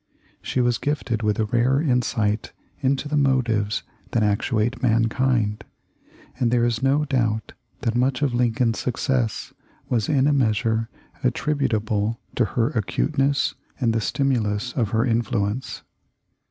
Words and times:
She 0.41 0.61
was 0.61 0.79
gifted 0.79 1.21
with 1.21 1.37
a 1.37 1.45
rare 1.45 1.79
insight 1.79 2.53
into 2.79 3.07
the 3.07 3.15
motives 3.15 3.83
that 4.13 4.23
actuate 4.23 4.81
mankind, 4.81 5.63
and 6.39 6.49
there 6.49 6.65
is 6.65 6.81
no 6.81 7.05
doubt 7.05 7.53
that 7.81 7.93
much 7.93 8.23
of 8.23 8.33
Lincoln's 8.33 8.79
success 8.79 9.53
was 9.89 10.09
in 10.09 10.25
a 10.25 10.33
measure 10.33 10.89
attributable 11.23 12.19
to 12.33 12.45
her 12.45 12.71
acuteness 12.71 13.53
and 13.79 13.93
the 13.93 14.01
stimulus 14.01 14.73
of 14.73 14.89
her 14.89 15.05
influence. 15.05 15.83